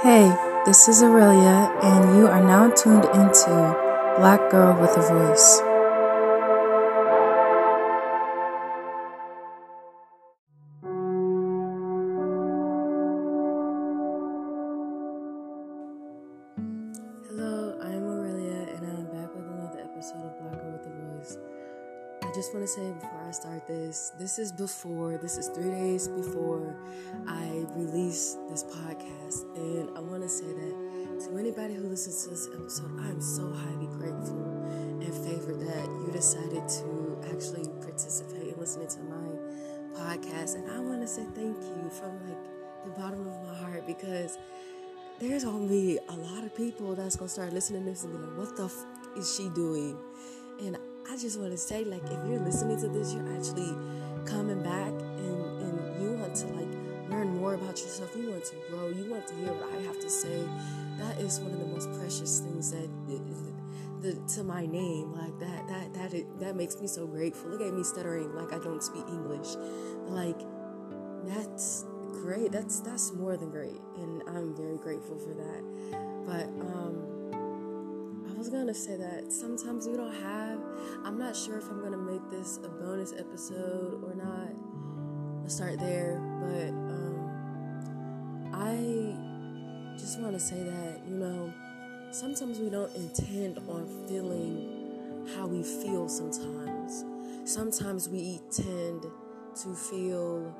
Hey, 0.00 0.32
this 0.64 0.86
is 0.86 1.02
Aurelia, 1.02 1.76
and 1.82 2.16
you 2.16 2.28
are 2.28 2.40
now 2.40 2.70
tuned 2.70 3.04
into 3.06 3.74
Black 4.16 4.48
Girl 4.48 4.80
with 4.80 4.96
a 4.96 5.02
Voice. 5.02 5.58
Hello, 17.26 17.76
I'm 17.82 18.04
Aurelia, 18.04 18.68
and 18.76 18.86
I'm 18.86 19.06
back 19.06 19.34
with 19.34 19.46
another 19.46 19.80
episode 19.80 20.22
of 20.22 20.38
Black 20.38 20.62
Girl 20.62 20.78
with 20.78 20.86
a 20.86 21.18
Voice. 21.18 21.38
I 22.22 22.32
just 22.32 22.54
want 22.54 22.64
to 22.64 22.72
say 22.72 22.92
before 22.92 23.26
I 23.26 23.32
start 23.32 23.66
this, 23.66 24.12
this 24.16 24.38
is 24.38 24.52
before, 24.52 25.18
this 25.18 25.38
is 25.38 25.48
three 25.48 25.72
days 25.72 26.06
before 26.06 26.76
I 27.26 27.66
release 27.74 28.36
this 28.48 28.62
podcast. 28.62 29.17
And 29.58 29.90
I 29.96 30.00
want 30.00 30.22
to 30.22 30.28
say 30.28 30.46
that 30.46 31.26
to 31.26 31.38
anybody 31.38 31.74
who 31.74 31.88
listens 31.88 32.24
to 32.24 32.30
this 32.30 32.48
episode, 32.54 32.90
I'm 33.00 33.20
so 33.20 33.50
highly 33.52 33.86
grateful 33.86 34.38
and 35.00 35.12
favored 35.26 35.60
that 35.60 35.86
you 35.86 36.10
decided 36.12 36.68
to 36.68 37.18
actually 37.32 37.68
participate 37.80 38.54
in 38.54 38.60
listening 38.60 38.88
to 38.88 39.00
my 39.00 39.28
podcast. 39.98 40.54
And 40.54 40.70
I 40.70 40.78
want 40.78 41.00
to 41.02 41.08
say 41.08 41.24
thank 41.34 41.56
you 41.56 41.90
from 41.90 42.18
like 42.28 42.38
the 42.84 42.90
bottom 43.00 43.26
of 43.26 43.42
my 43.46 43.54
heart 43.54 43.86
because 43.86 44.38
there's 45.18 45.44
gonna 45.44 45.66
be 45.66 45.98
a 46.08 46.16
lot 46.16 46.44
of 46.44 46.54
people 46.54 46.94
that's 46.94 47.16
gonna 47.16 47.28
start 47.28 47.52
listening 47.52 47.84
to 47.84 47.90
this 47.90 48.04
and 48.04 48.12
be 48.12 48.18
like, 48.18 48.38
what 48.38 48.56
the 48.56 48.66
f- 48.66 48.86
is 49.16 49.34
she 49.36 49.48
doing? 49.50 49.98
And 50.60 50.76
I 51.10 51.16
just 51.16 51.38
want 51.40 51.52
to 51.52 51.58
say, 51.58 51.84
like, 51.84 52.04
if 52.04 52.28
you're 52.28 52.38
listening 52.40 52.78
to 52.80 52.88
this, 52.88 53.14
you're 53.14 53.28
actually 53.34 53.74
coming 54.26 54.62
back 54.62 54.92
and, 54.92 55.62
and 55.62 56.02
you 56.02 56.12
want 56.12 56.34
to, 56.36 56.46
like, 56.48 56.68
learn 57.10 57.38
more 57.38 57.54
about 57.54 57.80
yourself. 57.80 58.14
You 58.16 58.30
want 58.30 58.44
to 58.44 58.56
grow. 58.70 58.88
You 58.88 59.10
want 59.10 59.26
to 59.28 59.34
hear 59.34 59.52
what 59.52 59.74
I 59.74 59.82
have 59.82 60.00
to 60.00 60.10
say. 60.10 60.44
That 60.98 61.18
is 61.18 61.40
one 61.40 61.52
of 61.52 61.60
the 61.60 61.66
most 61.66 61.92
precious 61.98 62.40
things 62.40 62.72
that 62.72 62.88
the, 64.00 64.14
to 64.34 64.44
my 64.44 64.66
name. 64.66 65.12
Like 65.12 65.38
that 65.40 65.68
that 65.68 65.94
that 65.94 66.14
it, 66.14 66.40
that 66.40 66.56
makes 66.56 66.80
me 66.80 66.86
so 66.86 67.06
grateful. 67.06 67.50
Look 67.50 67.60
at 67.60 67.72
me 67.72 67.82
stuttering 67.82 68.34
like 68.34 68.52
i 68.52 68.58
don't 68.58 68.82
speak 68.82 69.04
english. 69.08 69.56
Like 70.06 70.40
that's 71.24 71.84
great. 72.12 72.52
That's 72.52 72.80
that's 72.80 73.12
more 73.12 73.36
than 73.36 73.50
great. 73.50 73.80
And 73.96 74.22
i'm 74.28 74.56
very 74.56 74.78
grateful 74.78 75.18
for 75.18 75.34
that. 75.34 75.62
But 76.26 76.46
um 76.66 77.18
i 78.28 78.38
was 78.38 78.50
gonna 78.50 78.74
say 78.74 78.96
that 78.96 79.32
sometimes 79.32 79.88
we 79.88 79.96
don't 79.96 80.14
have 80.14 80.60
i'm 81.04 81.18
not 81.18 81.34
sure 81.34 81.58
if 81.58 81.68
i'm 81.70 81.82
gonna 81.82 81.96
make 81.96 82.20
this 82.30 82.58
a 82.62 82.68
bonus 82.68 83.12
episode 83.18 84.00
or 84.04 84.14
not 84.14 84.52
start 85.48 85.78
there 85.78 86.20
but 86.40 86.70
um 86.92 87.16
i 88.52 89.98
just 89.98 90.20
want 90.20 90.32
to 90.32 90.40
say 90.40 90.62
that 90.62 91.00
you 91.08 91.16
know 91.16 91.52
sometimes 92.10 92.58
we 92.58 92.70
don't 92.70 92.94
intend 92.96 93.58
on 93.68 93.86
feeling 94.06 95.26
how 95.36 95.46
we 95.46 95.62
feel 95.62 96.08
sometimes 96.08 97.04
sometimes 97.44 98.08
we 98.08 98.40
tend 98.50 99.06
to 99.54 99.74
feel 99.74 100.54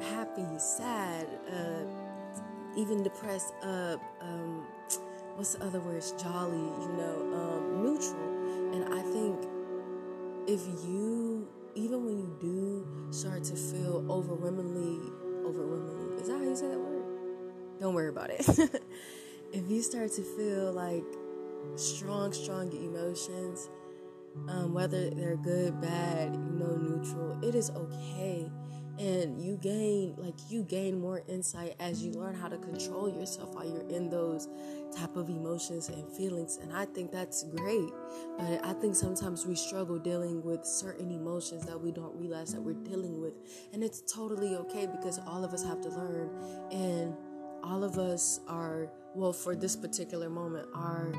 happy, 0.00 0.46
sad, 0.58 1.26
uh, 1.52 1.84
even 2.76 3.02
depressed, 3.02 3.52
uh, 3.62 3.96
um, 4.20 4.64
what's 5.36 5.54
the 5.54 5.64
other 5.64 5.80
words? 5.80 6.12
Jolly, 6.12 6.56
you 6.56 6.92
know, 6.96 7.16
um, 7.34 7.84
neutral. 7.84 8.74
And 8.74 8.94
I 8.94 9.02
think 9.02 9.40
if 10.46 10.64
you, 10.84 11.48
even 11.74 12.04
when 12.04 12.18
you 12.18 12.36
do 12.40 13.12
start 13.12 13.44
to 13.44 13.56
feel 13.56 14.04
overwhelmingly, 14.08 15.10
overwhelmingly, 15.44 16.20
is 16.20 16.28
that 16.28 16.38
how 16.38 16.44
you 16.44 16.56
say 16.56 16.68
that 16.68 16.78
word? 16.78 17.04
Don't 17.80 17.94
worry 17.94 18.08
about 18.08 18.30
it. 18.30 18.46
if 19.52 19.70
you 19.70 19.82
start 19.82 20.12
to 20.12 20.22
feel 20.22 20.72
like 20.72 21.04
strong, 21.76 22.32
strong 22.32 22.72
emotions, 22.72 23.70
um, 24.48 24.74
whether 24.74 25.10
they're 25.10 25.36
good, 25.36 25.80
bad, 25.80 26.34
you 26.34 26.58
know, 26.58 26.76
neutral, 26.76 27.38
it 27.42 27.54
is 27.54 27.70
okay 27.70 28.50
and 29.00 29.40
you 29.40 29.56
gain 29.56 30.14
like 30.18 30.34
you 30.50 30.62
gain 30.62 31.00
more 31.00 31.22
insight 31.26 31.74
as 31.80 32.02
you 32.04 32.12
learn 32.12 32.34
how 32.34 32.48
to 32.48 32.58
control 32.58 33.08
yourself 33.08 33.54
while 33.54 33.64
you're 33.64 33.88
in 33.88 34.10
those 34.10 34.46
type 34.96 35.16
of 35.16 35.28
emotions 35.28 35.88
and 35.88 36.10
feelings 36.12 36.58
and 36.62 36.72
i 36.72 36.84
think 36.84 37.10
that's 37.10 37.44
great 37.44 37.90
but 38.38 38.64
i 38.64 38.72
think 38.74 38.94
sometimes 38.94 39.46
we 39.46 39.54
struggle 39.54 39.98
dealing 39.98 40.42
with 40.42 40.64
certain 40.64 41.10
emotions 41.10 41.64
that 41.64 41.80
we 41.80 41.90
don't 41.92 42.14
realize 42.16 42.52
that 42.52 42.60
we're 42.60 42.72
dealing 42.72 43.20
with 43.20 43.34
and 43.72 43.82
it's 43.82 44.02
totally 44.12 44.56
okay 44.56 44.86
because 44.86 45.18
all 45.26 45.44
of 45.44 45.52
us 45.52 45.64
have 45.64 45.80
to 45.80 45.88
learn 45.90 46.30
and 46.72 47.14
all 47.62 47.84
of 47.84 47.98
us 47.98 48.40
are 48.48 48.88
well 49.14 49.32
for 49.32 49.54
this 49.54 49.76
particular 49.76 50.30
moment 50.30 50.66
are 50.74 51.12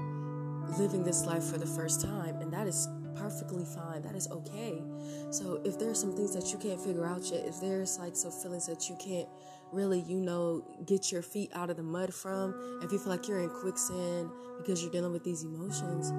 living 0.77 1.03
this 1.03 1.25
life 1.25 1.43
for 1.43 1.57
the 1.57 1.65
first 1.65 2.01
time 2.01 2.35
and 2.41 2.51
that 2.51 2.67
is 2.67 2.88
perfectly 3.15 3.65
fine. 3.65 4.01
That 4.01 4.15
is 4.15 4.27
okay. 4.29 4.81
So 5.29 5.61
if 5.63 5.79
there's 5.79 5.99
some 5.99 6.15
things 6.15 6.33
that 6.33 6.51
you 6.51 6.57
can't 6.57 6.79
figure 6.79 7.05
out 7.05 7.23
yet, 7.31 7.45
if 7.45 7.59
there's 7.59 7.99
like 7.99 8.15
some 8.15 8.31
feelings 8.31 8.65
that 8.67 8.89
you 8.89 8.97
can't 8.99 9.27
really, 9.71 10.01
you 10.01 10.19
know, 10.19 10.63
get 10.85 11.11
your 11.11 11.21
feet 11.21 11.51
out 11.53 11.69
of 11.69 11.77
the 11.77 11.83
mud 11.83 12.13
from, 12.13 12.79
if 12.83 12.91
you 12.91 12.99
feel 12.99 13.09
like 13.09 13.27
you're 13.27 13.39
in 13.39 13.49
quicksand 13.49 14.29
because 14.57 14.81
you're 14.81 14.91
dealing 14.91 15.11
with 15.11 15.23
these 15.23 15.43
emotions, 15.43 16.11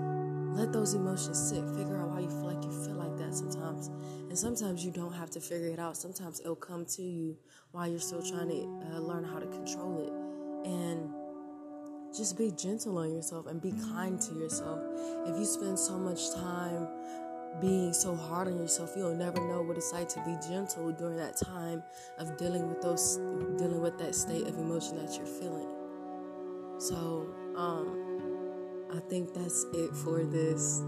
let 0.56 0.72
those 0.72 0.94
emotions 0.94 1.48
sit. 1.48 1.64
Figure 1.76 1.96
out 1.96 2.10
why 2.10 2.20
you 2.20 2.28
feel 2.28 2.52
like 2.52 2.62
you 2.64 2.70
feel 2.84 2.94
like 2.94 3.16
that 3.16 3.34
sometimes. 3.34 3.88
And 4.28 4.38
sometimes 4.38 4.84
you 4.84 4.90
don't 4.90 5.12
have 5.12 5.30
to 5.30 5.40
figure 5.40 5.68
it 5.68 5.78
out. 5.78 5.96
Sometimes 5.96 6.40
it'll 6.40 6.56
come 6.56 6.84
to 6.86 7.02
you 7.02 7.36
while 7.72 7.88
you're 7.88 8.00
still 8.00 8.22
trying 8.22 8.48
to 8.48 8.94
uh, 8.94 8.98
learn 8.98 9.24
how 9.24 9.38
to 9.38 9.46
control 9.46 10.06
it. 10.06 10.68
And 10.68 11.10
just 12.16 12.36
be 12.36 12.50
gentle 12.50 12.98
on 12.98 13.12
yourself 13.12 13.46
and 13.46 13.60
be 13.60 13.72
kind 13.94 14.20
to 14.20 14.34
yourself. 14.34 14.80
If 15.26 15.38
you 15.38 15.46
spend 15.46 15.78
so 15.78 15.96
much 15.96 16.34
time 16.34 16.86
being 17.60 17.92
so 17.92 18.14
hard 18.14 18.48
on 18.48 18.58
yourself, 18.58 18.94
you'll 18.96 19.14
never 19.14 19.38
know 19.46 19.62
what 19.62 19.76
it's 19.76 19.92
like 19.92 20.08
to 20.10 20.20
be 20.24 20.36
gentle 20.48 20.92
during 20.92 21.16
that 21.16 21.36
time 21.36 21.82
of 22.18 22.36
dealing 22.36 22.68
with 22.68 22.80
those 22.82 23.16
dealing 23.58 23.80
with 23.80 23.98
that 23.98 24.14
state 24.14 24.46
of 24.46 24.56
emotion 24.58 24.96
that 25.04 25.16
you're 25.16 25.26
feeling. 25.26 25.68
So, 26.78 27.28
um 27.56 28.02
I 28.94 29.00
think 29.08 29.32
that's 29.32 29.64
it 29.72 29.94
for 29.96 30.22
this. 30.24 30.82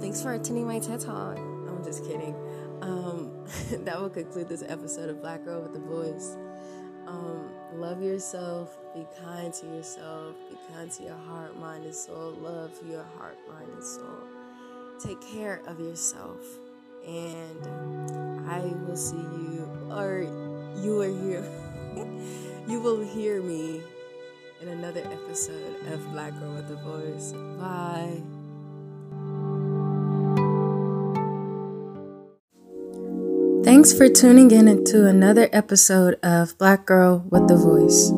Thanks 0.00 0.22
for 0.22 0.32
attending 0.32 0.66
my 0.66 0.78
TED 0.78 1.00
Talk. 1.00 1.36
I'm 1.36 1.84
just 1.84 2.04
kidding. 2.04 2.34
Um, 2.80 3.44
that 3.84 4.00
will 4.00 4.08
conclude 4.08 4.48
this 4.48 4.62
episode 4.66 5.10
of 5.10 5.20
Black 5.20 5.44
Girl 5.44 5.60
with 5.60 5.74
the 5.74 5.80
Voice. 5.80 6.36
Um, 7.06 7.50
love 7.74 8.02
yourself, 8.02 8.76
be 8.94 9.06
kind 9.22 9.52
to 9.52 9.66
yourself, 9.66 10.34
be 10.48 10.56
kind 10.72 10.90
to 10.92 11.02
your 11.02 11.16
heart, 11.28 11.58
mind, 11.58 11.84
and 11.84 11.94
soul. 11.94 12.32
Love 12.40 12.72
your 12.88 13.04
heart, 13.18 13.36
mind, 13.48 13.68
and 13.70 13.84
soul. 13.84 14.45
Take 14.98 15.20
care 15.20 15.60
of 15.66 15.78
yourself, 15.78 16.40
and 17.06 18.48
I 18.48 18.60
will 18.60 18.96
see 18.96 19.16
you, 19.16 19.68
or 19.90 20.24
you 20.82 21.02
are 21.02 21.12
here. 21.22 21.44
you 22.66 22.80
will 22.80 23.02
hear 23.02 23.42
me 23.42 23.82
in 24.62 24.68
another 24.68 25.00
episode 25.00 25.76
of 25.92 26.02
Black 26.12 26.32
Girl 26.40 26.54
with 26.54 26.70
a 26.70 26.76
Voice. 26.76 27.32
Bye. 27.60 28.22
Thanks 33.64 33.92
for 33.92 34.08
tuning 34.08 34.50
in 34.50 34.84
to 34.84 35.06
another 35.06 35.50
episode 35.52 36.18
of 36.22 36.56
Black 36.56 36.86
Girl 36.86 37.22
with 37.28 37.48
the 37.48 37.56
Voice. 37.56 38.15